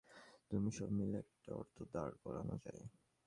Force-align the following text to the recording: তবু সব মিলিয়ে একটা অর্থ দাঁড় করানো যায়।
তবু 0.49 0.69
সব 0.77 0.89
মিলিয়ে 0.97 1.21
একটা 1.23 1.49
অর্থ 1.55 1.77
দাঁড় 1.93 2.15
করানো 2.23 2.55
যায়। 2.63 2.83